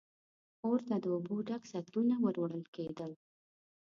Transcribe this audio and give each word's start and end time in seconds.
اور 0.65 0.79
ته 0.87 0.95
د 1.03 1.05
اوبو 1.15 1.35
ډک 1.47 1.63
سطلونه 1.73 2.15
ور 2.23 2.35
وړل 2.41 2.63
کېدل. 2.75 3.11